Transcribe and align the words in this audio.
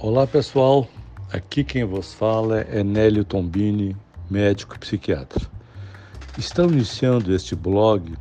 Olá 0.00 0.28
pessoal, 0.28 0.86
aqui 1.32 1.64
quem 1.64 1.82
vos 1.82 2.14
fala 2.14 2.60
é 2.60 2.84
Nélio 2.84 3.24
Tombini, 3.24 3.96
médico 4.30 4.76
e 4.76 4.78
psiquiatra. 4.78 5.44
Estão 6.38 6.66
iniciando 6.66 7.34
este 7.34 7.56
blog 7.56 8.14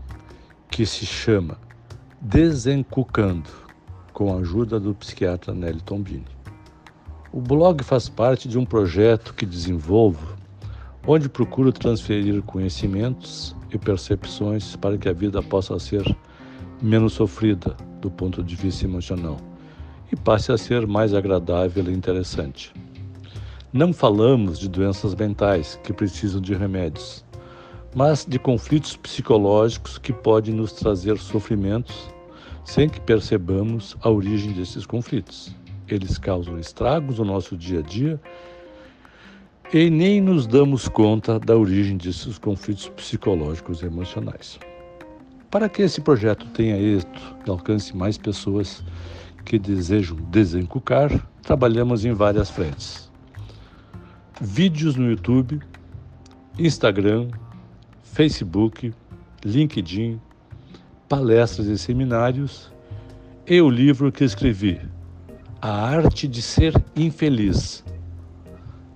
que 0.71 0.87
se 0.87 1.05
chama 1.05 1.55
Desencucando, 2.20 3.48
com 4.11 4.34
a 4.34 4.39
ajuda 4.39 4.79
do 4.79 4.95
psiquiatra 4.95 5.53
Nélio 5.53 5.84
Tombini. 5.84 6.25
O 7.31 7.39
blog 7.39 7.84
faz 7.84 8.09
parte 8.09 8.48
de 8.48 8.57
um 8.57 8.66
projeto 8.66 9.35
que 9.35 9.45
desenvolvo, 9.45 10.35
onde 11.05 11.30
procuro 11.30 11.71
transferir 11.71 12.41
conhecimentos 12.41 13.55
e 13.71 13.77
percepções 13.77 14.75
para 14.75 14.98
que 14.98 15.07
a 15.07 15.13
vida 15.13 15.44
possa 15.44 15.77
ser 15.77 16.03
menos 16.81 17.13
sofrida 17.13 17.77
do 18.02 18.09
ponto 18.09 18.44
de 18.44 18.55
vista 18.55 18.84
emocional 18.84 19.38
e 20.11 20.16
passe 20.16 20.52
a 20.52 20.57
ser 20.57 20.88
mais 20.88 21.13
agradável 21.13 21.89
e 21.89 21.93
interessante. 21.93 22.73
Não 23.73 23.91
falamos 23.91 24.57
de 24.57 24.70
doenças 24.70 25.13
mentais 25.13 25.79
que 25.84 25.91
precisam 25.91 26.39
de 26.39 26.53
remédios, 26.53 27.25
mas 27.93 28.25
de 28.25 28.39
conflitos 28.39 28.95
psicológicos 28.95 29.98
que 29.98 30.13
podem 30.13 30.53
nos 30.53 30.71
trazer 30.71 31.17
sofrimentos 31.17 32.09
sem 32.63 32.89
que 32.89 32.99
percebamos 32.99 33.95
a 34.01 34.09
origem 34.09 34.51
desses 34.51 34.85
conflitos. 34.85 35.55
Eles 35.88 36.17
causam 36.17 36.59
estragos 36.59 37.17
no 37.20 37.26
nosso 37.26 37.55
dia 37.55 37.79
a 37.79 37.81
dia 37.81 38.20
e 39.73 39.89
nem 39.89 40.21
nos 40.21 40.45
damos 40.45 40.87
conta 40.87 41.39
da 41.39 41.55
origem 41.55 41.98
desses 41.98 42.37
conflitos 42.37 42.89
psicológicos 42.89 43.81
e 43.81 43.85
emocionais. 43.85 44.59
Para 45.49 45.70
que 45.70 45.81
esse 45.81 46.01
projeto 46.01 46.45
tenha 46.48 46.77
êxito 46.77 47.35
e 47.45 47.49
alcance 47.49 47.95
mais 47.95 48.17
pessoas 48.17 48.84
que 49.48 49.57
desejam 49.57 50.17
desencucar, 50.29 51.09
trabalhamos 51.41 52.03
em 52.03 52.12
várias 52.12 52.49
frentes. 52.49 53.09
Vídeos 54.41 54.98
no 54.98 55.09
YouTube, 55.09 55.62
Instagram, 56.59 57.29
Facebook, 58.04 58.93
LinkedIn, 59.45 60.20
palestras 61.07 61.67
e 61.67 61.77
seminários 61.77 62.70
e 63.48 63.62
o 63.62 63.70
livro 63.70 64.12
que 64.12 64.25
escrevi, 64.25 64.81
A 65.61 65.72
Arte 65.72 66.28
de 66.28 66.41
Ser 66.41 66.73
Infeliz, 66.94 67.85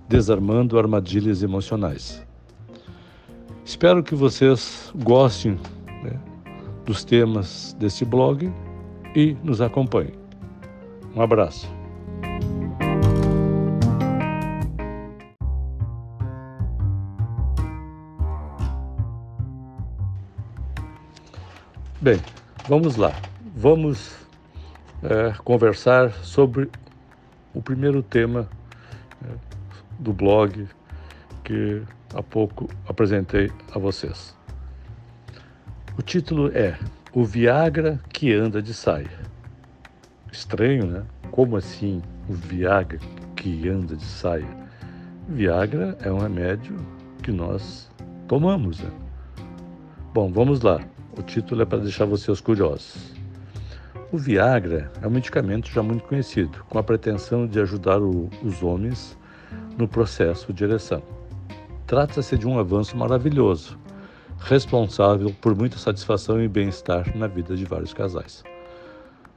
Desarmando 0.06 0.78
Armadilhas 0.78 1.42
Emocionais. 1.42 2.22
Espero 3.64 4.02
que 4.02 4.14
vocês 4.14 4.92
gostem 4.96 5.58
né, 6.04 6.20
dos 6.84 7.04
temas 7.04 7.74
desse 7.80 8.04
blog 8.04 8.52
e 9.16 9.34
nos 9.42 9.62
acompanhem. 9.62 10.21
Um 11.14 11.20
abraço. 11.20 11.68
Bem, 22.00 22.18
vamos 22.66 22.96
lá. 22.96 23.12
Vamos 23.54 24.16
é, 25.02 25.32
conversar 25.44 26.12
sobre 26.24 26.70
o 27.54 27.62
primeiro 27.62 28.02
tema 28.02 28.48
é, 29.22 29.28
do 29.98 30.12
blog 30.12 30.66
que 31.44 31.82
há 32.14 32.22
pouco 32.22 32.68
apresentei 32.88 33.50
a 33.72 33.78
vocês. 33.78 34.34
O 35.96 36.02
título 36.02 36.50
é 36.56 36.78
O 37.12 37.24
Viagra 37.24 38.00
que 38.08 38.32
anda 38.32 38.62
de 38.62 38.72
saia. 38.72 39.31
Estranho, 40.32 40.86
né? 40.86 41.04
Como 41.30 41.56
assim 41.56 42.00
o 42.26 42.32
Viagra 42.32 42.98
que 43.36 43.68
anda 43.68 43.94
de 43.94 44.04
saia? 44.04 44.48
Viagra 45.28 45.96
é 46.00 46.10
um 46.10 46.18
remédio 46.18 46.74
que 47.22 47.30
nós 47.30 47.90
tomamos, 48.26 48.80
né? 48.80 48.90
Bom, 50.14 50.32
vamos 50.32 50.62
lá. 50.62 50.80
O 51.18 51.22
título 51.22 51.60
é 51.60 51.64
para 51.66 51.78
deixar 51.78 52.06
vocês 52.06 52.40
curiosos. 52.40 53.12
O 54.10 54.16
Viagra 54.16 54.90
é 55.02 55.06
um 55.06 55.10
medicamento 55.10 55.70
já 55.70 55.82
muito 55.82 56.04
conhecido, 56.04 56.64
com 56.68 56.78
a 56.78 56.82
pretensão 56.82 57.46
de 57.46 57.60
ajudar 57.60 58.00
o, 58.00 58.30
os 58.42 58.62
homens 58.62 59.18
no 59.76 59.86
processo 59.86 60.50
de 60.52 60.64
ereção. 60.64 61.02
Trata-se 61.86 62.38
de 62.38 62.46
um 62.46 62.58
avanço 62.58 62.96
maravilhoso, 62.96 63.78
responsável 64.38 65.30
por 65.42 65.54
muita 65.54 65.76
satisfação 65.76 66.42
e 66.42 66.48
bem-estar 66.48 67.14
na 67.16 67.26
vida 67.26 67.54
de 67.54 67.66
vários 67.66 67.92
casais. 67.92 68.42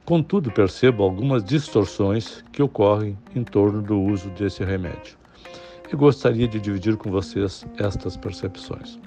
Contudo, 0.06 0.52
percebo 0.52 1.02
algumas 1.02 1.42
distorções 1.42 2.44
que 2.52 2.62
ocorrem 2.62 3.18
em 3.34 3.42
torno 3.42 3.82
do 3.82 4.00
uso 4.00 4.30
desse 4.30 4.62
remédio 4.62 5.18
e 5.92 5.96
gostaria 5.96 6.46
de 6.46 6.60
dividir 6.60 6.96
com 6.96 7.10
vocês 7.10 7.66
estas 7.76 8.16
percepções. 8.16 9.00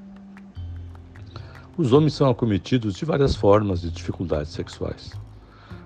Os 1.77 1.93
homens 1.93 2.15
são 2.15 2.29
acometidos 2.29 2.95
de 2.95 3.05
várias 3.05 3.33
formas 3.33 3.79
de 3.79 3.89
dificuldades 3.89 4.51
sexuais: 4.51 5.13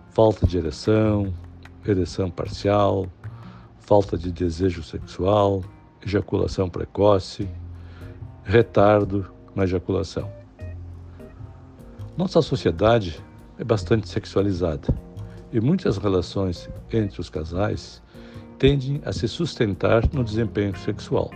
falta 0.10 0.48
de 0.48 0.58
ereção, 0.58 1.32
ereção 1.86 2.32
parcial, 2.32 3.06
falta 3.78 4.18
de 4.18 4.32
desejo 4.32 4.82
sexual, 4.82 5.64
ejaculação 6.04 6.68
precoce, 6.68 7.48
retardo 8.44 9.32
na 9.54 9.66
ejaculação. 9.66 10.28
Nossa 12.18 12.42
sociedade 12.42 13.24
é 13.60 13.64
bastante 13.64 14.10
sexualizada 14.10 14.88
e 15.52 15.60
muitas 15.60 15.98
relações 15.98 16.70
entre 16.92 17.22
os 17.22 17.30
casais 17.30 18.02
tendem 18.58 19.02
a 19.06 19.12
se 19.12 19.28
sustentar 19.28 20.04
no 20.14 20.24
desempenho 20.24 20.76
sexual. 20.78 21.30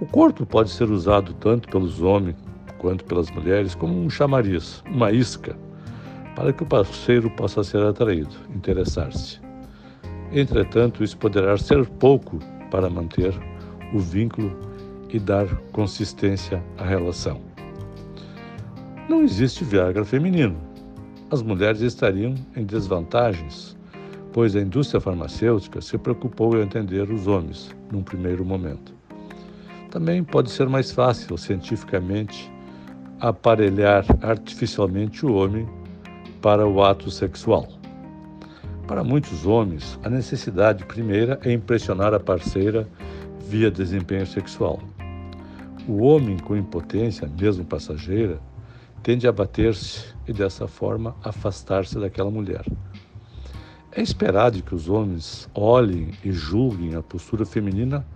O 0.00 0.06
corpo 0.06 0.46
pode 0.46 0.70
ser 0.70 0.90
usado 0.90 1.34
tanto 1.34 1.68
pelos 1.68 2.00
homens 2.00 2.36
quanto 2.78 3.04
pelas 3.04 3.30
mulheres 3.30 3.74
como 3.74 3.96
um 3.96 4.10
chamariz, 4.10 4.82
uma 4.86 5.12
isca, 5.12 5.56
para 6.34 6.52
que 6.52 6.62
o 6.62 6.66
parceiro 6.66 7.30
possa 7.30 7.62
ser 7.62 7.82
atraído, 7.82 8.34
interessar-se. 8.54 9.40
Entretanto, 10.32 11.04
isso 11.04 11.16
poderá 11.16 11.56
ser 11.56 11.86
pouco 11.86 12.38
para 12.70 12.88
manter 12.88 13.32
o 13.94 13.98
vínculo 13.98 14.58
e 15.10 15.18
dar 15.18 15.46
consistência 15.72 16.62
à 16.78 16.84
relação. 16.84 17.51
Não 19.12 19.22
existe 19.22 19.62
Viagra 19.62 20.06
feminino, 20.06 20.56
as 21.30 21.42
mulheres 21.42 21.82
estariam 21.82 22.34
em 22.56 22.64
desvantagens, 22.64 23.76
pois 24.32 24.56
a 24.56 24.60
indústria 24.62 25.02
farmacêutica 25.02 25.82
se 25.82 25.98
preocupou 25.98 26.56
em 26.56 26.62
atender 26.62 27.10
os 27.10 27.26
homens 27.26 27.70
num 27.92 28.02
primeiro 28.02 28.42
momento. 28.42 28.94
Também 29.90 30.24
pode 30.24 30.50
ser 30.50 30.66
mais 30.66 30.92
fácil, 30.92 31.36
cientificamente, 31.36 32.50
aparelhar 33.20 34.06
artificialmente 34.22 35.26
o 35.26 35.34
homem 35.34 35.68
para 36.40 36.66
o 36.66 36.82
ato 36.82 37.10
sexual. 37.10 37.68
Para 38.88 39.04
muitos 39.04 39.44
homens, 39.44 40.00
a 40.02 40.08
necessidade 40.08 40.86
primeira 40.86 41.38
é 41.44 41.52
impressionar 41.52 42.14
a 42.14 42.18
parceira 42.18 42.88
via 43.46 43.70
desempenho 43.70 44.26
sexual. 44.26 44.80
O 45.86 46.02
homem 46.02 46.38
com 46.38 46.56
impotência, 46.56 47.30
mesmo 47.38 47.62
passageira, 47.62 48.40
tende 49.02 49.26
a 49.26 49.32
bater-se 49.32 50.14
e 50.26 50.32
dessa 50.32 50.68
forma 50.68 51.14
afastar-se 51.22 51.98
daquela 51.98 52.30
mulher. 52.30 52.64
É 53.90 54.00
esperado 54.00 54.62
que 54.62 54.74
os 54.74 54.88
homens 54.88 55.48
olhem 55.54 56.12
e 56.24 56.32
julguem 56.32 56.94
a 56.94 57.02
postura 57.02 57.44
feminina 57.44 58.06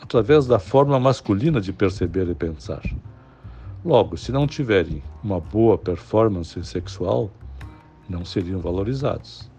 através 0.00 0.46
da 0.46 0.58
forma 0.58 0.98
masculina 0.98 1.60
de 1.60 1.72
perceber 1.72 2.28
e 2.28 2.34
pensar. 2.34 2.82
Logo, 3.84 4.16
se 4.16 4.32
não 4.32 4.46
tiverem 4.46 5.02
uma 5.22 5.40
boa 5.40 5.76
performance 5.76 6.62
sexual, 6.64 7.30
não 8.08 8.24
seriam 8.24 8.60
valorizados. 8.60 9.50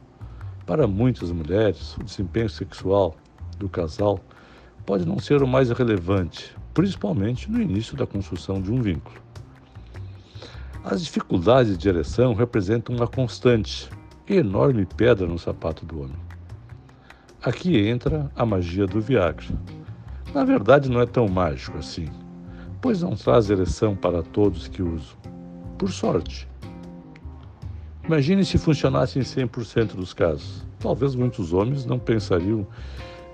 Para 0.65 0.87
muitas 0.87 1.31
mulheres, 1.31 1.95
o 1.97 2.03
desempenho 2.03 2.49
sexual 2.49 3.15
do 3.57 3.69
casal 3.69 4.19
pode 4.85 5.05
não 5.05 5.19
ser 5.19 5.43
o 5.43 5.47
mais 5.47 5.69
relevante, 5.69 6.55
principalmente 6.73 7.49
no 7.51 7.61
início 7.61 7.95
da 7.95 8.07
construção 8.07 8.61
de 8.61 8.71
um 8.71 8.81
vínculo. 8.81 9.28
As 10.83 11.03
dificuldades 11.03 11.77
de 11.77 11.89
ereção 11.89 12.33
representam 12.33 12.95
uma 12.95 13.05
constante 13.05 13.89
enorme 14.27 14.85
pedra 14.85 15.27
no 15.27 15.37
sapato 15.37 15.85
do 15.85 16.03
homem. 16.03 16.15
Aqui 17.43 17.77
entra 17.85 18.31
a 18.33 18.45
magia 18.45 18.87
do 18.87 19.01
Viagra. 19.01 19.45
Na 20.33 20.45
verdade, 20.45 20.89
não 20.89 21.01
é 21.01 21.05
tão 21.05 21.27
mágico 21.27 21.77
assim, 21.77 22.07
pois 22.81 23.01
não 23.01 23.15
traz 23.15 23.49
ereção 23.49 23.93
para 23.93 24.23
todos 24.23 24.69
que 24.69 24.81
usam. 24.81 25.17
Por 25.77 25.91
sorte. 25.91 26.47
Imagine 28.05 28.45
se 28.45 28.57
funcionasse 28.57 29.19
em 29.19 29.21
100% 29.21 29.95
dos 29.95 30.13
casos. 30.13 30.65
Talvez 30.79 31.13
muitos 31.13 31.51
homens 31.51 31.85
não 31.85 31.99
pensariam 31.99 32.65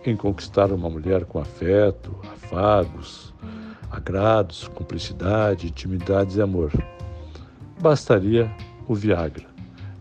em 0.03 0.15
conquistar 0.15 0.71
uma 0.71 0.89
mulher 0.89 1.25
com 1.25 1.39
afeto, 1.39 2.15
afagos, 2.33 3.33
agrados, 3.92 4.68
cumplicidade, 4.69 5.68
intimidades 5.68 6.38
e 6.38 6.42
amor 6.42 6.71
bastaria 7.86 8.52
o 8.88 8.96
Viagra 8.96 9.46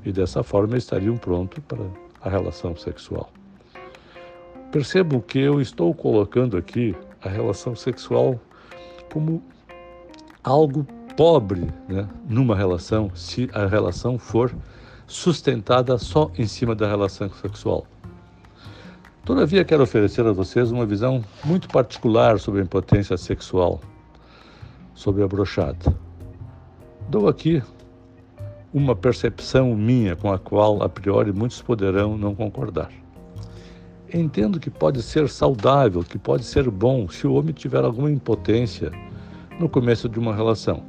e 0.07 0.11
dessa 0.11 0.43
forma 0.43 0.75
estariam 0.79 1.19
prontos 1.19 1.63
para 1.69 1.85
a 2.23 2.31
relação 2.31 2.75
sexual. 2.75 3.31
Percebo 4.73 5.21
que 5.21 5.39
eu 5.39 5.61
estou 5.61 5.93
colocando 5.93 6.57
aqui 6.57 6.97
a 7.23 7.29
relação 7.29 7.77
sexual 7.77 8.41
como 9.13 9.43
algo 10.43 10.87
pobre 11.15 11.69
né, 11.87 12.09
numa 12.27 12.57
relação, 12.57 13.11
se 13.15 13.51
a 13.53 13.67
relação 13.67 14.19
for 14.19 14.51
sustentada 15.07 15.99
só 15.99 16.31
em 16.39 16.47
cima 16.47 16.75
da 16.75 16.89
relação 16.89 17.29
sexual. 17.35 17.87
Todavia, 19.27 19.63
quero 19.63 19.83
oferecer 19.83 20.27
a 20.27 20.33
vocês 20.33 20.73
uma 20.73 20.87
visão 20.87 21.23
muito 21.45 21.69
particular 21.69 22.41
sobre 22.41 22.63
a 22.63 22.65
impotência 22.65 23.19
sexual, 23.19 23.79
sobre 24.95 25.23
a 25.23 25.29
brochada. 25.29 25.95
Dou 27.11 27.29
aqui 27.29 27.63
uma 28.75 28.97
percepção 28.97 29.73
minha 29.77 30.17
com 30.17 30.33
a 30.33 30.39
qual, 30.39 30.83
a 30.83 30.89
priori, 30.89 31.33
muitos 31.33 31.63
poderão 31.63 32.19
não 32.19 32.35
concordar. 32.35 32.91
Entendo 34.13 34.59
que 34.59 34.69
pode 34.69 35.01
ser 35.01 35.29
saudável, 35.29 36.03
que 36.03 36.19
pode 36.19 36.43
ser 36.43 36.69
bom 36.69 37.09
se 37.09 37.25
o 37.25 37.35
homem 37.35 37.55
tiver 37.55 37.85
alguma 37.85 38.11
impotência 38.11 38.91
no 39.61 39.69
começo 39.69 40.09
de 40.09 40.19
uma 40.19 40.35
relação. 40.35 40.83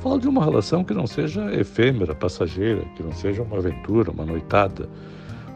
Falo 0.00 0.18
de 0.18 0.28
uma 0.28 0.44
relação 0.44 0.84
que 0.84 0.92
não 0.92 1.06
seja 1.06 1.50
efêmera, 1.54 2.14
passageira, 2.14 2.82
que 2.94 3.02
não 3.02 3.12
seja 3.12 3.42
uma 3.42 3.56
aventura, 3.56 4.10
uma 4.10 4.26
noitada, 4.26 4.86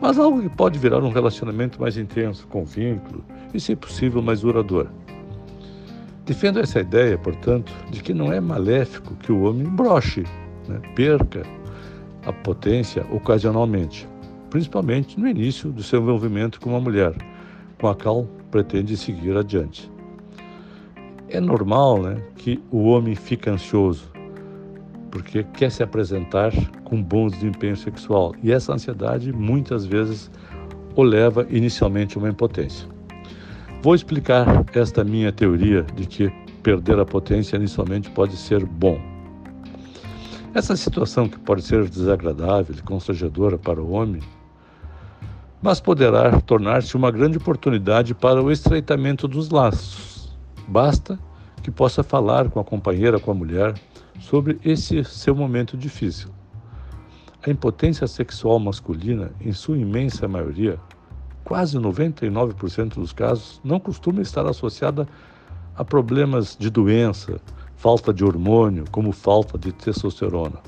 mas 0.00 0.18
algo 0.18 0.40
que 0.40 0.48
pode 0.48 0.78
virar 0.78 1.04
um 1.04 1.12
relacionamento 1.12 1.78
mais 1.78 1.98
intenso, 1.98 2.46
com 2.46 2.64
vínculo 2.64 3.22
e, 3.52 3.60
se 3.60 3.76
possível, 3.76 4.22
mais 4.22 4.40
duradouro. 4.40 4.88
Defendo 6.24 6.58
essa 6.58 6.80
ideia, 6.80 7.18
portanto, 7.18 7.70
de 7.90 8.02
que 8.02 8.14
não 8.14 8.32
é 8.32 8.40
maléfico 8.40 9.14
que 9.16 9.30
o 9.30 9.42
homem 9.42 9.66
broche, 9.66 10.24
né, 10.70 10.81
perca 10.94 11.43
a 12.25 12.32
potência 12.32 13.05
ocasionalmente, 13.11 14.08
principalmente 14.49 15.19
no 15.19 15.28
início 15.28 15.70
do 15.70 15.82
seu 15.82 16.00
envolvimento 16.00 16.61
com 16.61 16.70
uma 16.70 16.81
mulher, 16.81 17.14
com 17.78 17.88
a 17.88 17.94
qual 17.94 18.25
pretende 18.50 18.96
seguir 18.96 19.37
adiante. 19.37 19.90
É 21.28 21.40
normal 21.40 22.02
né, 22.02 22.22
que 22.37 22.62
o 22.70 22.84
homem 22.84 23.14
fique 23.14 23.49
ansioso, 23.49 24.11
porque 25.11 25.43
quer 25.43 25.70
se 25.70 25.82
apresentar 25.82 26.52
com 26.84 27.02
bom 27.02 27.28
desempenho 27.28 27.76
sexual. 27.76 28.34
E 28.43 28.52
essa 28.52 28.73
ansiedade 28.73 29.32
muitas 29.32 29.84
vezes 29.84 30.31
o 30.96 31.02
leva 31.02 31.46
inicialmente 31.50 32.16
a 32.16 32.20
uma 32.20 32.28
impotência. 32.28 32.88
Vou 33.82 33.94
explicar 33.94 34.64
esta 34.75 35.02
minha 35.02 35.32
teoria 35.32 35.82
de 35.94 36.06
que 36.06 36.31
perder 36.62 36.99
a 36.99 37.05
potência 37.05 37.56
inicialmente 37.56 38.11
pode 38.11 38.37
ser 38.37 38.64
bom. 38.64 39.09
Essa 40.52 40.76
situação 40.76 41.29
que 41.29 41.38
pode 41.38 41.62
ser 41.62 41.88
desagradável 41.88 42.75
e 42.76 42.82
constrangedora 42.82 43.56
para 43.56 43.81
o 43.81 43.93
homem, 43.93 44.20
mas 45.62 45.79
poderá 45.79 46.41
tornar-se 46.41 46.97
uma 46.97 47.08
grande 47.12 47.38
oportunidade 47.38 48.14
para 48.14 48.43
o 48.43 48.50
estreitamento 48.50 49.29
dos 49.29 49.50
laços. 49.50 50.37
Basta 50.67 51.17
que 51.62 51.70
possa 51.70 52.02
falar 52.02 52.50
com 52.50 52.58
a 52.58 52.64
companheira, 52.64 53.20
com 53.20 53.31
a 53.31 53.35
mulher, 53.35 53.75
sobre 54.19 54.58
esse 54.64 55.05
seu 55.05 55.37
momento 55.37 55.76
difícil. 55.76 56.31
A 57.47 57.50
impotência 57.50 58.08
sexual 58.08 58.58
masculina, 58.58 59.31
em 59.41 59.52
sua 59.52 59.79
imensa 59.79 60.26
maioria, 60.26 60.81
quase 61.44 61.79
99% 61.79 62.94
dos 62.94 63.12
casos, 63.12 63.61
não 63.62 63.79
costuma 63.79 64.20
estar 64.20 64.44
associada 64.47 65.06
a 65.76 65.85
problemas 65.85 66.56
de 66.58 66.69
doença, 66.70 67.41
falta 67.80 68.12
de 68.12 68.22
hormônio, 68.22 68.84
como 68.90 69.10
falta 69.10 69.56
de 69.56 69.72
testosterona. 69.72 70.60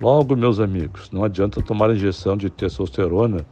Logo, 0.00 0.34
meus 0.34 0.58
amigos, 0.58 1.10
não 1.10 1.22
adianta 1.22 1.60
tomar 1.60 1.94
injeção 1.94 2.34
de 2.34 2.48
testosterona 2.48 3.44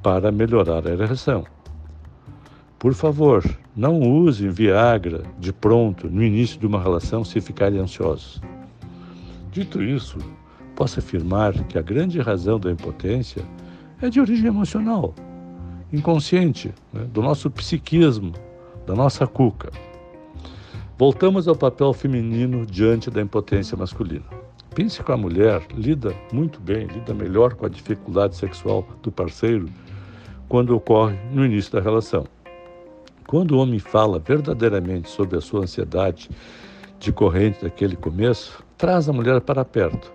para 0.00 0.30
melhorar 0.30 0.86
a 0.86 0.92
ereção. 0.92 1.44
Por 2.78 2.94
favor, 2.94 3.44
não 3.74 3.98
usem 4.00 4.48
Viagra 4.48 5.24
de 5.40 5.52
pronto 5.52 6.08
no 6.08 6.22
início 6.22 6.56
de 6.60 6.68
uma 6.68 6.80
relação 6.80 7.24
se 7.24 7.40
ficarem 7.40 7.80
ansiosos. 7.80 8.40
Dito 9.50 9.82
isso, 9.82 10.16
posso 10.76 11.00
afirmar 11.00 11.52
que 11.64 11.76
a 11.76 11.82
grande 11.82 12.20
razão 12.20 12.60
da 12.60 12.70
impotência 12.70 13.42
é 14.00 14.08
de 14.08 14.20
origem 14.20 14.46
emocional, 14.46 15.16
inconsciente, 15.92 16.72
né, 16.92 17.02
do 17.12 17.20
nosso 17.20 17.50
psiquismo, 17.50 18.34
da 18.86 18.94
nossa 18.94 19.26
cuca. 19.26 19.72
Voltamos 20.98 21.46
ao 21.46 21.54
papel 21.54 21.92
feminino 21.92 22.64
diante 22.64 23.10
da 23.10 23.20
impotência 23.20 23.76
masculina. 23.76 24.24
Pense 24.74 25.02
que 25.04 25.12
a 25.12 25.16
mulher 25.16 25.60
lida 25.74 26.14
muito 26.32 26.58
bem, 26.58 26.86
lida 26.86 27.12
melhor 27.12 27.52
com 27.52 27.66
a 27.66 27.68
dificuldade 27.68 28.34
sexual 28.34 28.82
do 29.02 29.12
parceiro 29.12 29.68
quando 30.48 30.74
ocorre 30.74 31.18
no 31.30 31.44
início 31.44 31.70
da 31.70 31.82
relação. 31.82 32.24
Quando 33.26 33.52
o 33.52 33.58
homem 33.58 33.78
fala 33.78 34.18
verdadeiramente 34.18 35.10
sobre 35.10 35.36
a 35.36 35.40
sua 35.42 35.64
ansiedade 35.64 36.30
decorrente 36.98 37.62
daquele 37.62 37.94
começo, 37.94 38.64
traz 38.78 39.06
a 39.06 39.12
mulher 39.12 39.42
para 39.42 39.66
perto. 39.66 40.10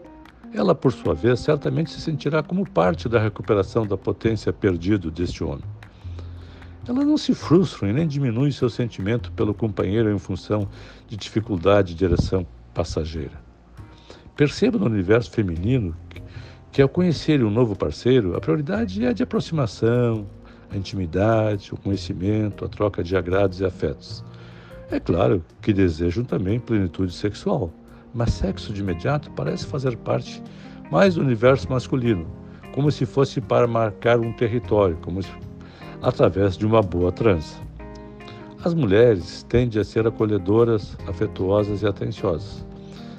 Ela, 0.51 0.73
por 0.73 0.91
sua 0.91 1.13
vez, 1.13 1.41
certamente 1.41 1.91
se 1.91 2.01
sentirá 2.01 2.41
como 2.41 2.67
parte 2.67 3.07
da 3.07 3.19
recuperação 3.19 3.85
da 3.85 3.97
potência 3.97 4.51
perdida 4.51 5.11
deste 5.11 5.43
homem. 5.43 5.63
Ela 6.87 7.05
não 7.05 7.15
se 7.15 7.35
frustra 7.35 7.89
e 7.89 7.93
nem 7.93 8.07
diminui 8.07 8.51
seu 8.51 8.69
sentimento 8.69 9.31
pelo 9.33 9.53
companheiro 9.53 10.11
em 10.11 10.17
função 10.17 10.67
de 11.07 11.15
dificuldade 11.15 11.89
de 11.89 11.99
direção 11.99 12.45
passageira. 12.73 13.39
Perceba 14.35 14.79
no 14.79 14.87
universo 14.87 15.29
feminino 15.29 15.95
que, 16.71 16.81
ao 16.81 16.89
conhecer 16.89 17.43
um 17.43 17.51
novo 17.51 17.75
parceiro, 17.75 18.35
a 18.35 18.41
prioridade 18.41 19.05
é 19.05 19.09
a 19.09 19.13
de 19.13 19.21
aproximação, 19.21 20.25
a 20.71 20.77
intimidade, 20.77 21.71
o 21.71 21.77
conhecimento, 21.77 22.65
a 22.65 22.69
troca 22.69 23.03
de 23.03 23.15
agrados 23.15 23.59
e 23.59 23.65
afetos. 23.65 24.23
É 24.89 24.99
claro 24.99 25.43
que 25.61 25.73
desejam 25.73 26.23
também 26.23 26.59
plenitude 26.59 27.13
sexual, 27.13 27.71
mas 28.13 28.33
sexo 28.33 28.73
de 28.73 28.81
imediato 28.81 29.29
parece 29.31 29.67
fazer 29.67 29.95
parte 29.97 30.41
mais 30.91 31.15
do 31.15 31.21
universo 31.21 31.69
masculino, 31.69 32.25
como 32.73 32.91
se 32.91 33.05
fosse 33.05 33.39
para 33.39 33.67
marcar 33.67 34.19
um 34.19 34.33
território, 34.33 34.97
como 35.01 35.21
se, 35.21 35.29
através 36.01 36.57
de 36.57 36.65
uma 36.65 36.81
boa 36.81 37.11
trança. 37.11 37.59
As 38.63 38.73
mulheres 38.73 39.43
tendem 39.49 39.81
a 39.81 39.83
ser 39.83 40.05
acolhedoras, 40.05 40.97
afetuosas 41.07 41.81
e 41.81 41.87
atenciosas. 41.87 42.65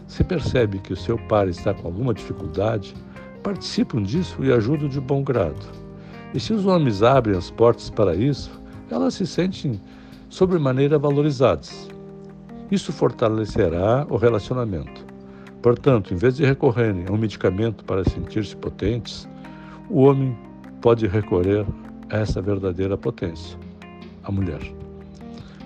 Se 0.07 0.23
percebe 0.23 0.79
que 0.79 0.93
o 0.93 0.97
seu 0.97 1.19
par 1.27 1.49
está 1.49 1.75
com 1.75 1.89
alguma 1.89 2.15
dificuldade, 2.15 2.95
participam 3.43 4.03
disso 4.03 4.45
e 4.45 4.53
ajudam 4.53 4.89
de 4.89 5.01
bom 5.01 5.23
grado. 5.23 5.67
E 6.35 6.41
se 6.41 6.53
os 6.53 6.65
homens 6.65 7.03
abrem 7.03 7.37
as 7.37 7.51
portas 7.51 7.91
para 7.91 8.15
isso, 8.15 8.51
elas 8.91 9.15
se 9.15 9.27
sentem 9.27 9.81
sobremaneira 10.29 10.99
valorizadas. 10.99 11.89
Isso 12.71 12.93
fortalecerá 12.93 14.07
o 14.09 14.17
relacionamento. 14.17 15.05
Portanto, 15.61 16.15
em 16.15 16.17
vez 16.17 16.37
de 16.37 16.45
recorrerem 16.45 17.05
a 17.09 17.13
um 17.13 17.19
medicamento 17.19 17.85
para 17.85 18.09
sentir-se 18.09 18.57
potentes, 18.57 19.29
o 19.91 20.03
homem 20.03 20.37
pode 20.81 21.07
recorrer 21.07 21.67
essa 22.13 22.43
verdadeira 22.43 22.97
potência, 22.97 23.59
a 24.23 24.31
mulher. 24.31 24.61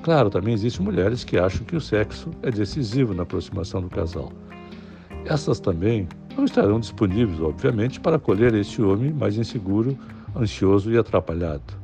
Claro, 0.03 0.31
também 0.31 0.55
existem 0.55 0.85
mulheres 0.85 1.25
que 1.25 1.37
acham 1.37 1.65
que 1.65 1.75
o 1.75 1.81
sexo 1.81 2.31
é 2.43 2.51
decisivo 2.51 3.13
na 3.13 3.25
aproximação 3.25 3.81
do 3.83 3.89
casal. 3.89 4.31
Essas 5.25 5.59
também 5.59 6.09
não 6.37 6.45
estarão 6.45 6.79
disponíveis, 6.79 7.41
obviamente, 7.41 7.99
para 7.99 8.17
acolher 8.17 8.55
este 8.55 8.81
homem 8.81 9.13
mais 9.13 9.37
inseguro, 9.37 9.99
ansioso 10.37 10.93
e 10.93 10.97
atrapalhado. 10.97 11.75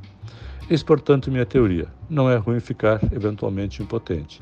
Eis, 0.71 0.83
portanto, 0.83 1.31
minha 1.31 1.45
teoria. 1.45 1.89
Não 2.09 2.31
é 2.31 2.37
ruim 2.37 2.61
ficar 2.61 3.01
eventualmente 3.13 3.83
impotente, 3.83 4.41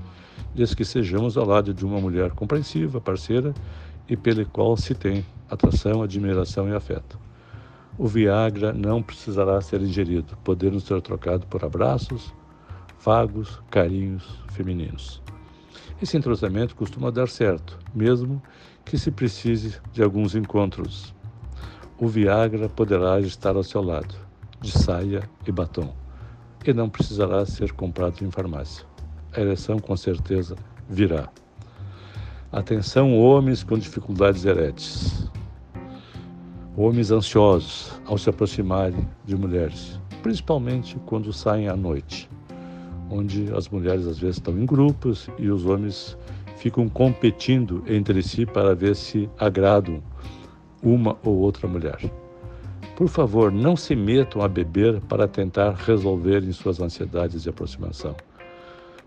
desde 0.55 0.77
que 0.77 0.85
sejamos 0.85 1.39
ao 1.39 1.47
lado 1.47 1.73
de 1.73 1.85
uma 1.87 1.99
mulher 1.99 2.33
compreensiva, 2.33 3.01
parceira 3.01 3.55
e 4.07 4.17
pela 4.17 4.45
qual 4.45 4.77
se 4.77 4.95
tem 4.95 5.25
atração, 5.49 6.03
admiração 6.03 6.69
e 6.69 6.75
afeto. 6.75 7.19
O 7.99 8.07
Viagra 8.07 8.73
não 8.73 9.03
precisará 9.03 9.61
ser 9.61 9.81
ingerido, 9.83 10.37
podendo 10.43 10.81
ser 10.81 11.01
trocado 11.03 11.47
por 11.47 11.65
abraços, 11.65 12.33
fagos, 12.99 13.61
carinhos 13.71 14.43
femininos. 14.53 15.23
Esse 16.01 16.17
entrosamento 16.17 16.75
costuma 16.75 17.11
dar 17.11 17.29
certo, 17.29 17.79
mesmo 17.95 18.43
que 18.85 18.99
se 18.99 19.11
precise 19.11 19.79
de 19.93 20.03
alguns 20.03 20.35
encontros. 20.35 21.15
O 21.99 22.09
Viagra 22.09 22.69
poderá 22.69 23.21
estar 23.21 23.57
ao 23.57 23.63
seu 23.63 23.83
lado, 23.83 24.15
de 24.61 24.71
saia 24.71 25.29
e 25.47 25.53
batom 25.53 25.95
e 26.67 26.73
não 26.73 26.89
precisará 26.89 27.45
ser 27.47 27.73
comprado 27.73 28.23
em 28.23 28.31
farmácia. 28.31 28.85
A 29.33 29.41
ereção 29.41 29.79
com 29.79 29.97
certeza 29.97 30.57
virá. 30.89 31.29
Atenção, 32.53 33.19
homens 33.19 33.63
com 33.63 33.79
dificuldades 33.79 34.45
eréteis. 34.45 35.31
Homens 36.77 37.11
ansiosos 37.11 38.01
ao 38.07 38.17
se 38.17 38.31
aproximarem 38.31 39.07
de 39.25 39.37
mulheres, 39.37 40.01
principalmente 40.23 40.97
quando 41.05 41.33
saem 41.33 41.69
à 41.69 41.75
noite, 41.75 42.31
onde 43.11 43.53
as 43.53 43.69
mulheres 43.69 44.07
às 44.07 44.21
vezes 44.21 44.37
estão 44.37 44.57
em 44.57 44.65
grupos 44.65 45.29
e 45.37 45.51
os 45.51 45.67
homens 45.67 46.17
ficam 46.57 46.89
competindo 46.89 47.83
entre 47.89 48.23
si 48.23 48.47
para 48.47 48.73
ver 48.73 48.95
se 48.95 49.29
agradam 49.37 50.01
uma 50.81 51.19
ou 51.25 51.39
outra 51.39 51.67
mulher. 51.67 51.99
Por 52.95 53.09
favor, 53.09 53.51
não 53.51 53.75
se 53.75 53.97
metam 53.97 54.41
a 54.41 54.47
beber 54.47 55.01
para 55.01 55.27
tentar 55.27 55.73
resolver 55.73 56.45
em 56.45 56.53
suas 56.53 56.81
ansiedades 56.81 57.43
de 57.43 57.49
aproximação. 57.49 58.15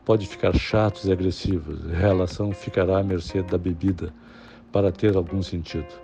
Pode 0.03 0.27
ficar 0.27 0.53
chatos 0.58 1.05
e 1.05 1.13
agressivos, 1.13 1.79
a 1.89 1.96
relação 1.96 2.51
ficará 2.51 3.00
à 3.00 3.03
mercê 3.03 3.41
da 3.41 3.58
bebida 3.58 4.13
para 4.70 4.91
ter 4.91 5.15
algum 5.15 5.41
sentido. 5.41 6.03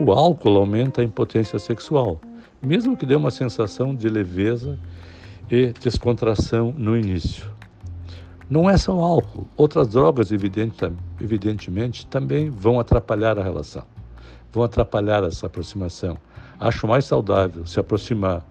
O 0.00 0.10
álcool 0.10 0.56
aumenta 0.56 1.02
a 1.02 1.04
impotência 1.04 1.58
sexual, 1.58 2.20
mesmo 2.62 2.96
que 2.96 3.04
dê 3.04 3.14
uma 3.14 3.30
sensação 3.30 3.94
de 3.94 4.08
leveza 4.08 4.78
e 5.50 5.72
descontração 5.80 6.74
no 6.76 6.96
início. 6.96 7.44
Não 8.48 8.68
é 8.68 8.76
só 8.76 8.96
o 8.96 9.04
álcool, 9.04 9.46
outras 9.56 9.88
drogas, 9.88 10.30
evidentemente, 10.32 12.06
também 12.06 12.48
vão 12.48 12.80
atrapalhar 12.80 13.38
a 13.38 13.42
relação, 13.42 13.84
vão 14.50 14.64
atrapalhar 14.64 15.24
essa 15.24 15.46
aproximação. 15.46 16.16
Acho 16.58 16.86
mais 16.86 17.04
saudável 17.04 17.66
se 17.66 17.78
aproximar 17.78 18.44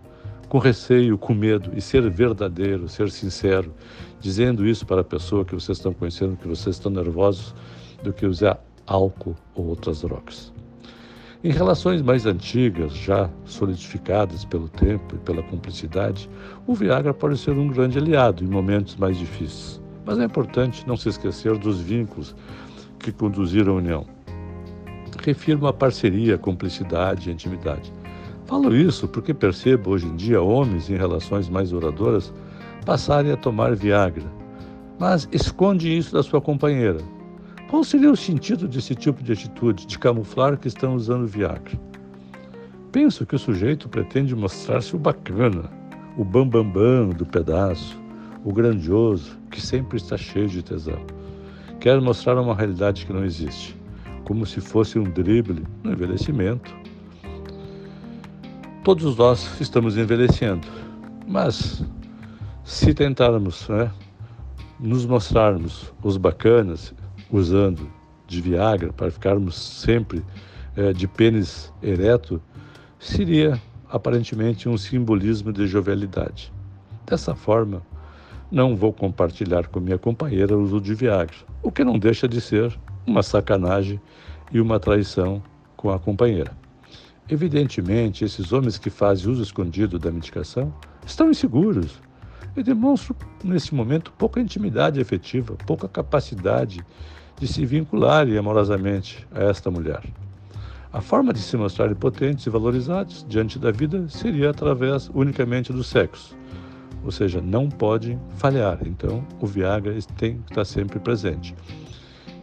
com 0.48 0.60
receio, 0.60 1.18
com 1.18 1.34
medo 1.34 1.72
e 1.76 1.82
ser 1.82 2.08
verdadeiro, 2.10 2.88
ser 2.88 3.10
sincero, 3.10 3.74
dizendo 4.20 4.66
isso 4.66 4.86
para 4.86 5.02
a 5.02 5.04
pessoa 5.04 5.44
que 5.44 5.56
vocês 5.56 5.78
estão 5.78 5.94
conhecendo, 5.94 6.38
que 6.38 6.48
vocês 6.48 6.76
estão 6.76 6.92
nervosos, 6.92 7.56
do 8.04 8.14
que 8.14 8.26
usar 8.26 8.60
álcool 8.86 9.36
ou 9.56 9.68
outras 9.68 10.02
drogas. 10.02 10.52
Em 11.44 11.50
relações 11.50 12.04
mais 12.04 12.28
antigas, 12.28 12.94
já 12.94 13.28
solidificadas 13.46 14.46
pelo 14.46 14.70
tempo 14.70 15.16
e 15.16 15.18
pela 15.18 15.42
cumplicidade, 15.42 16.30
o 16.68 16.76
Viagra 16.76 17.16
pode 17.16 17.36
ser 17.40 17.54
um 17.54 17.68
grande 17.68 17.98
aliado 17.98 18.44
em 18.44 18.48
momentos 18.48 18.96
mais 18.96 19.18
difíceis. 19.18 19.82
Mas 20.06 20.20
é 20.20 20.26
importante 20.26 20.88
não 20.88 20.96
se 20.96 21.10
esquecer 21.10 21.58
dos 21.58 21.80
vínculos 21.82 22.36
que 23.00 23.12
conduziram 23.12 23.74
a 23.74 23.78
união. 23.78 24.06
Refirmo 25.24 25.66
a 25.66 25.74
parceria, 25.74 26.38
cumplicidade 26.38 27.28
e 27.28 27.34
intimidade. 27.34 27.92
Falo 28.46 28.76
isso 28.76 29.08
porque 29.08 29.34
percebo 29.34 29.90
hoje 29.90 30.06
em 30.06 30.16
dia 30.16 30.44
homens 30.44 30.92
em 30.92 30.96
relações 30.96 31.50
mais 31.50 31.72
duradouras 31.72 32.32
passarem 32.86 33.32
a 33.32 33.38
tomar 33.38 33.76
Viagra, 33.76 34.26
mas 35.00 35.28
esconde 35.32 35.96
isso 35.96 36.14
da 36.14 36.22
sua 36.22 36.40
companheira. 36.40 37.00
Qual 37.72 37.86
seria 37.86 38.12
o 38.12 38.18
sentido 38.18 38.68
desse 38.68 38.94
tipo 38.94 39.24
de 39.24 39.32
atitude, 39.32 39.88
de 39.88 39.98
camuflar 39.98 40.58
que 40.58 40.68
estão 40.68 40.94
usando 40.94 41.26
Viagra? 41.26 41.80
Penso 42.92 43.26
que 43.26 43.34
o 43.34 43.40
sujeito 43.40 43.88
pretende 43.88 44.36
mostrar-se 44.36 44.94
o 44.94 45.00
bacana, 45.00 45.72
o 46.18 46.26
bambambam 46.26 46.70
bam, 46.70 47.08
bam 47.08 47.10
do 47.16 47.26
pedaço, 47.26 47.98
o 48.44 48.52
grandioso, 48.52 49.40
que 49.50 49.62
sempre 49.62 49.96
está 49.96 50.18
cheio 50.18 50.50
de 50.50 50.62
tesão. 50.62 51.02
Quer 51.80 52.02
mostrar 52.02 52.38
uma 52.38 52.54
realidade 52.54 53.06
que 53.06 53.14
não 53.14 53.24
existe, 53.24 53.74
como 54.26 54.46
se 54.46 54.60
fosse 54.60 55.00
um 55.00 55.04
drible 55.04 55.64
no 55.82 55.94
envelhecimento. 55.94 56.76
Todos 58.84 59.16
nós 59.16 59.62
estamos 59.62 59.96
envelhecendo, 59.96 60.68
mas 61.26 61.82
se 62.66 62.94
tentarmos 62.94 63.70
né, 63.70 63.90
nos 64.78 65.06
mostrarmos 65.06 65.94
os 66.04 66.18
bacanas 66.18 66.94
usando 67.32 67.90
de 68.28 68.42
Viagra 68.42 68.92
para 68.94 69.12
ficarmos 69.12 69.56
sempre 69.56 70.24
é, 70.76 70.94
de 70.94 71.08
pênis 71.08 71.72
ereto, 71.82 72.42
seria 73.00 73.60
aparentemente 73.90 74.70
um 74.70 74.78
simbolismo 74.78 75.52
de 75.52 75.68
jovialidade. 75.68 76.52
Dessa 77.06 77.36
forma, 77.36 77.82
não 78.52 78.76
vou 78.76 78.94
compartilhar 78.94 79.68
com 79.68 79.80
minha 79.80 79.98
companheira 79.98 80.58
o 80.58 80.62
uso 80.62 80.80
de 80.80 80.94
Viagra, 80.94 81.36
o 81.62 81.72
que 81.72 81.84
não 81.84 81.98
deixa 81.98 82.28
de 82.28 82.40
ser 82.40 82.78
uma 83.06 83.24
sacanagem 83.24 84.00
e 84.52 84.60
uma 84.60 84.80
traição 84.80 85.42
com 85.76 85.90
a 85.90 86.00
companheira. 86.00 86.52
Evidentemente, 87.30 88.26
esses 88.26 88.52
homens 88.52 88.78
que 88.78 88.90
fazem 88.90 89.32
uso 89.32 89.42
escondido 89.42 89.98
da 89.98 90.12
medicação 90.12 90.74
estão 91.06 91.30
inseguros, 91.30 92.02
e 92.56 92.64
demonstro, 92.64 93.16
nesse 93.44 93.74
momento, 93.74 94.12
pouca 94.18 94.40
intimidade 94.40 95.00
efetiva, 95.00 95.56
pouca 95.66 95.88
capacidade 95.88 96.86
de 97.42 97.48
se 97.48 97.66
vincularem 97.66 98.38
amorosamente 98.38 99.28
a 99.34 99.46
esta 99.46 99.72
mulher. 99.72 100.04
A 100.94 101.02
forma 101.02 101.34
de 101.34 101.40
se 101.40 101.58
mostrarem 101.58 101.96
potentes 101.96 102.46
e 102.46 102.52
valorizados 102.52 103.26
diante 103.28 103.58
da 103.58 103.72
vida 103.72 104.08
seria 104.10 104.52
através 104.52 105.10
unicamente 105.12 105.74
do 105.74 105.84
sexo, 105.84 106.38
ou 107.04 107.12
seja, 107.12 107.42
não 107.42 107.68
podem 107.68 108.20
falhar, 108.36 108.78
então 108.86 109.26
o 109.40 109.48
Viagra 109.48 109.98
tem 110.18 110.38
que 110.38 110.52
estar 110.52 110.66
sempre 110.66 111.00
presente. 111.00 111.56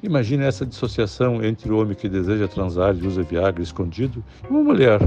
Imagine 0.02 0.44
essa 0.44 0.66
dissociação 0.66 1.44
entre 1.44 1.70
o 1.70 1.80
homem 1.80 1.94
que 1.94 2.08
deseja 2.08 2.48
transar 2.48 2.96
e 2.96 3.06
usa 3.06 3.22
Viagra 3.22 3.62
escondido 3.62 4.24
e 4.44 4.52
uma 4.52 4.64
mulher 4.64 4.98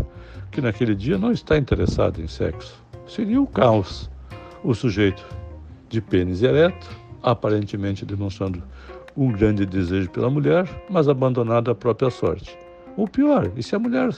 que 0.51 0.61
naquele 0.61 0.95
dia 0.95 1.17
não 1.17 1.33
está 1.33 1.57
interessada 1.57 2.21
em 2.21 2.27
sexo. 2.27 2.81
Seria 3.05 3.41
o 3.41 3.47
caos 3.47 4.09
o 4.63 4.73
sujeito 4.73 5.25
de 5.89 5.99
pênis 5.99 6.43
ereto, 6.43 6.87
aparentemente 7.21 8.05
demonstrando 8.05 8.63
um 9.15 9.31
grande 9.31 9.65
desejo 9.65 10.09
pela 10.09 10.29
mulher, 10.29 10.67
mas 10.89 11.07
abandonado 11.07 11.71
à 11.71 11.75
própria 11.75 12.09
sorte. 12.09 12.57
Ou 12.97 13.07
pior, 13.07 13.51
e 13.55 13.63
se 13.63 13.75
a 13.75 13.79
mulher 13.79 14.11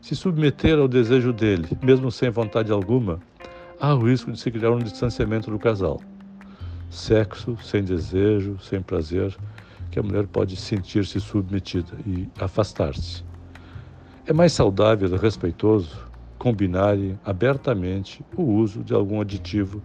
se 0.00 0.16
submeter 0.16 0.78
ao 0.78 0.88
desejo 0.88 1.32
dele, 1.32 1.68
mesmo 1.82 2.10
sem 2.10 2.30
vontade 2.30 2.72
alguma, 2.72 3.20
há 3.80 3.94
o 3.94 4.06
risco 4.06 4.32
de 4.32 4.40
se 4.40 4.50
criar 4.50 4.70
um 4.70 4.78
distanciamento 4.78 5.50
do 5.50 5.58
casal. 5.58 6.00
Sexo 6.88 7.56
sem 7.62 7.84
desejo, 7.84 8.58
sem 8.60 8.80
prazer, 8.80 9.36
que 9.90 9.98
a 9.98 10.02
mulher 10.02 10.26
pode 10.26 10.56
sentir-se 10.56 11.20
submetida 11.20 11.92
e 12.06 12.28
afastar-se. 12.38 13.24
É 14.26 14.32
mais 14.32 14.52
saudável 14.52 15.08
e 15.08 15.16
respeitoso 15.16 16.08
combinarem 16.38 17.18
abertamente 17.24 18.24
o 18.36 18.42
uso 18.42 18.82
de 18.82 18.94
algum 18.94 19.20
aditivo 19.20 19.82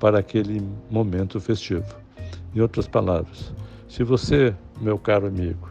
para 0.00 0.18
aquele 0.18 0.62
momento 0.90 1.38
festivo. 1.40 1.96
Em 2.54 2.60
outras 2.60 2.88
palavras, 2.88 3.52
se 3.88 4.04
você, 4.04 4.54
meu 4.80 4.98
caro 4.98 5.26
amigo, 5.26 5.70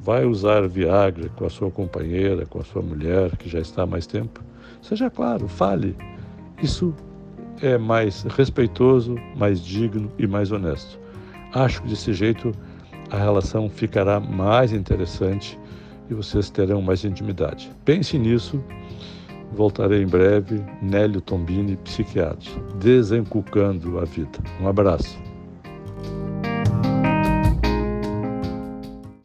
vai 0.00 0.24
usar 0.24 0.68
Viagra 0.68 1.28
com 1.30 1.46
a 1.46 1.50
sua 1.50 1.70
companheira, 1.70 2.46
com 2.46 2.60
a 2.60 2.64
sua 2.64 2.82
mulher 2.82 3.36
que 3.36 3.48
já 3.48 3.58
está 3.58 3.82
há 3.82 3.86
mais 3.86 4.06
tempo, 4.06 4.40
seja 4.82 5.10
claro, 5.10 5.48
fale. 5.48 5.96
Isso 6.62 6.94
é 7.60 7.76
mais 7.76 8.22
respeitoso, 8.22 9.16
mais 9.36 9.60
digno 9.60 10.10
e 10.18 10.26
mais 10.26 10.52
honesto. 10.52 10.98
Acho 11.52 11.82
que 11.82 11.88
desse 11.88 12.12
jeito 12.12 12.52
a 13.10 13.16
relação 13.16 13.68
ficará 13.68 14.20
mais 14.20 14.72
interessante 14.72 15.58
e 16.08 16.14
vocês 16.14 16.50
terão 16.50 16.80
mais 16.80 17.04
intimidade. 17.04 17.70
Pense 17.84 18.18
nisso 18.18 18.62
Voltarei 19.52 20.02
em 20.02 20.06
breve, 20.06 20.62
Nélio 20.82 21.20
Tombini, 21.20 21.76
psiquiatra, 21.78 22.50
desencucando 22.78 23.98
a 23.98 24.04
vida. 24.04 24.38
Um 24.60 24.68
abraço. 24.68 25.25